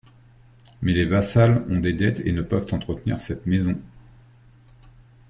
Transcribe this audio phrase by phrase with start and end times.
[0.81, 3.79] Mais les Vassal ont des dettes et ne peuvent entretenir cette maison.